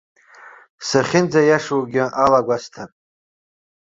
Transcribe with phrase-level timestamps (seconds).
[0.87, 2.91] Сахьынӡаиашоугьы алагәасҭап.